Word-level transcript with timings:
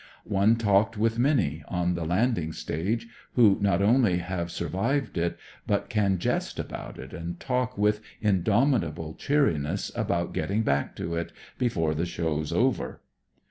One 0.25 0.55
talked 0.55 0.97
with 0.97 1.19
many, 1.19 1.63
on 1.67 1.93
the 1.93 2.05
landing 2.05 2.53
stage, 2.53 3.07
who 3.33 3.59
not 3.61 3.83
only 3.83 4.17
have 4.17 4.49
sur 4.49 4.67
vived 4.67 5.15
it, 5.15 5.37
but 5.67 5.89
can 5.89 6.17
jest 6.17 6.57
about 6.57 6.97
it, 6.97 7.13
and 7.13 7.39
talk 7.39 7.77
with 7.77 8.01
indomitable 8.19 9.13
cheeriness 9.13 9.91
about 9.95 10.33
getting 10.33 10.63
back 10.63 10.95
to 10.95 11.13
it 11.13 11.31
"before 11.59 11.93
the 11.93 12.07
show's 12.07 12.51
over." 12.51 13.01